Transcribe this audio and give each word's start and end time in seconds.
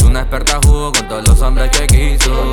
experta 0.00 0.58
jugo 0.64 0.92
con 0.92 1.08
todos 1.08 1.28
los 1.28 1.42
hombres 1.42 1.70
que 1.70 1.86
quiso. 1.86 2.50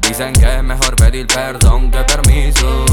Dicen 0.00 0.32
que 0.32 0.56
es 0.56 0.62
mejor 0.62 0.96
pedir 0.96 1.26
perdón 1.26 1.90
que 1.90 1.98
permiso. 1.98 2.84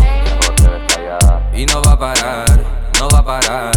Y 1.54 1.66
no 1.66 1.82
va 1.82 1.94
a 1.94 2.00
parar, 2.00 2.64
no 3.00 3.10
va 3.10 3.20
a 3.20 3.26
parar. 3.26 3.72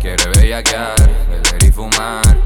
Quiere 0.00 0.24
bellaquear, 0.36 0.94
beber 1.28 1.64
y 1.64 1.72
fumar. 1.72 2.38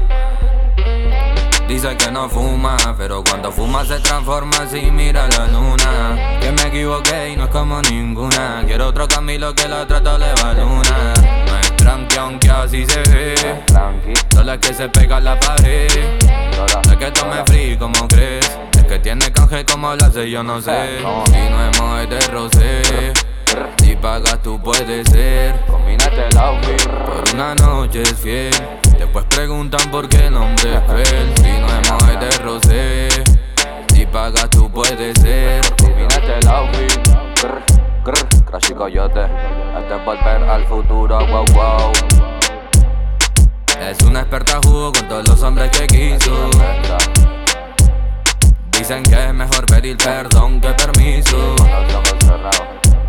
Dice 1.67 1.95
que 1.97 2.11
no 2.11 2.27
fuma, 2.27 2.77
pero 2.97 3.23
cuando 3.23 3.51
fuma 3.51 3.85
se 3.85 3.99
transforma 3.99 4.57
así, 4.63 4.89
mira 4.91 5.27
la 5.27 5.47
luna. 5.47 6.39
Que 6.41 6.51
me 6.51 6.63
equivoqué 6.63 7.29
y 7.29 7.35
no 7.35 7.43
es 7.43 7.49
como 7.51 7.81
ninguna. 7.83 8.63
Quiero 8.65 8.87
otro 8.87 9.07
Camilo 9.07 9.53
que 9.53 9.67
la 9.67 9.85
trato 9.85 10.17
le 10.17 10.33
va 10.33 10.53
luna. 10.53 10.78
Aunque 12.19 12.49
así 12.49 12.85
se 12.85 13.01
ve. 13.11 13.35
Solo 14.33 14.53
es 14.53 14.59
que 14.59 14.73
se 14.73 14.89
pega 14.89 15.19
la 15.19 15.39
pared. 15.39 15.87
Es 15.87 16.97
que 16.97 17.11
tome 17.11 17.43
free 17.45 17.77
como 17.77 18.07
crees. 18.07 18.51
Es 18.77 18.83
que 18.83 18.99
tiene 18.99 19.31
canje 19.31 19.63
como 19.63 19.95
lo 19.95 20.05
hace, 20.05 20.29
yo 20.29 20.43
no 20.43 20.61
sé. 20.61 20.99
Si 20.99 21.79
no 21.79 21.99
es 21.99 22.09
de 22.09 22.19
rosé. 22.27 23.13
Si 23.81 23.95
pagas 23.95 24.41
tú 24.43 24.61
puedes 24.61 25.09
ser. 25.09 25.55
Combínate 25.65 26.27
el 26.29 26.37
outfit. 26.37 26.87
Por 26.87 27.35
una 27.35 27.55
noche 27.55 28.03
es 28.03 28.13
fiel. 28.15 28.53
Después 28.97 29.25
preguntan 29.29 29.89
por 29.89 30.09
qué 30.09 30.29
nombre 30.29 30.75
es 30.75 30.81
cruel. 30.81 31.33
Si 31.37 31.51
no 31.59 31.67
es 31.67 31.91
mujer 31.91 32.19
de 32.19 32.31
rosé. 32.43 33.07
Si 33.93 34.05
pagas 34.05 34.49
tú 34.49 34.69
puedes 34.69 35.17
ser. 35.19 35.48
Y 38.67 38.73
Coyote. 38.73 39.21
Este 39.77 39.95
es 39.95 40.05
volver 40.05 40.43
al 40.43 40.65
futuro, 40.65 41.19
wow, 41.19 41.45
wow. 41.53 41.91
Es 43.79 44.01
una 44.01 44.21
experta 44.21 44.59
jugo 44.63 44.91
con 44.91 45.07
todos 45.07 45.27
los 45.27 45.43
hombres 45.43 45.71
que 45.71 45.87
quiso. 45.87 46.49
Dicen 48.71 49.03
que 49.03 49.27
es 49.27 49.33
mejor 49.33 49.65
pedir 49.65 49.97
perdón 49.97 50.59
que 50.59 50.69
permiso. 50.69 51.55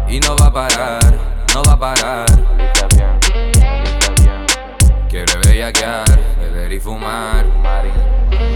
Y 0.09 0.21
no 0.21 0.37
va 0.37 0.47
a 0.47 0.53
parar, 0.53 1.15
no 1.55 1.63
va 1.65 1.73
a 1.73 1.79
parar. 1.79 2.27
Quiere 5.09 5.33
bellaquear, 5.45 6.05
beber 6.39 6.73
y 6.73 6.81
fumar. 6.81 7.45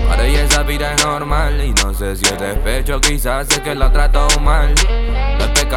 Para 0.08 0.24
ella 0.24 0.42
esa 0.44 0.62
vida 0.62 0.92
es 0.94 1.04
normal 1.04 1.60
Y 1.60 1.72
no 1.82 1.92
sé 1.92 2.14
si 2.14 2.24
es 2.24 2.38
despecho, 2.38 3.00
quizás 3.00 3.48
es 3.50 3.60
que 3.60 3.74
la 3.74 3.90
trato 3.90 4.28
mal 4.40 4.72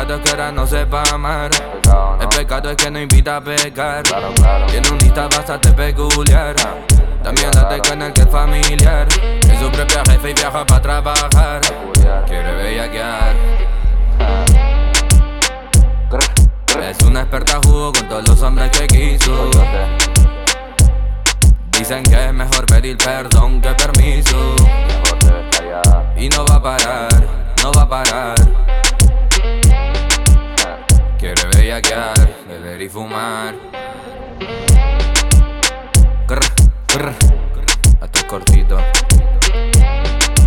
pecado 0.08 0.16
es 0.16 0.22
que 0.22 0.30
ahora 0.30 0.52
no 0.52 0.68
sepa 0.68 1.04
amar. 1.14 1.50
Pecado, 1.52 2.18
El 2.22 2.30
pecado 2.30 2.70
es 2.70 2.76
que 2.78 2.92
no 2.92 3.00
invita 3.00 3.38
a 3.38 3.42
pecar. 3.42 4.04
Claro, 4.04 4.34
claro. 4.36 4.66
Tiene 4.68 4.90
un 4.90 4.98
lista 5.00 5.28
bastante 5.28 5.72
peculiar. 5.72 6.56
También 7.24 7.52
date 7.52 7.80
con 7.90 8.02
el 8.02 8.14
que 8.14 8.22
es 8.22 8.30
familiar. 8.30 9.08
Es 9.50 9.60
su 9.60 9.70
propia 9.70 10.04
jefe 10.10 10.30
y 10.30 10.34
viaja 10.34 10.66
para 10.66 10.82
trabajar. 10.82 11.62
Quiere 12.26 12.56
bellaquear. 12.56 13.36
Es 16.82 17.02
una 17.06 17.22
experta 17.22 17.60
jugo 17.66 17.92
con 17.92 18.08
todos 18.08 18.28
los 18.30 18.42
hombres 18.44 18.72
que 18.72 18.88
quiso. 18.88 19.50
Dicen 21.72 22.04
que 22.04 22.28
es 22.28 22.34
mejor 22.34 22.66
pedir 22.66 22.98
perdón 22.98 23.60
que 23.60 23.72
permiso. 23.72 24.56
Y 26.16 26.30
no 26.30 26.46
va 26.46 26.56
a 26.56 26.64
parar, 26.64 27.10
no 27.62 27.72
va 27.74 27.82
a 27.82 27.90
parar 27.90 28.67
bellaquear, 31.68 32.16
beber 32.48 32.82
y 32.82 32.88
fumar. 32.88 33.54
Grr, 36.26 36.40
grr. 36.88 37.14
Esto 38.02 38.20
es 38.20 38.24
cortito. 38.24 38.78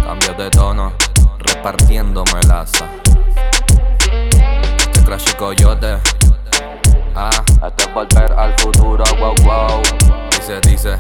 Cambios 0.03 0.39
de 0.39 0.51
tono, 0.51 0.93
repartiendo 1.41 2.25
melaza. 2.33 2.87
Este 4.79 5.05
crash 5.05 5.29
y 5.31 5.35
coyote. 5.35 5.99
Ah, 7.15 7.29
Este 7.67 7.83
es 7.83 7.95
volver 7.95 8.33
al 8.33 8.59
futuro, 8.59 9.05
wow, 9.19 9.35
wow. 9.45 9.83
dice, 10.31 10.59
dice. 10.63 10.97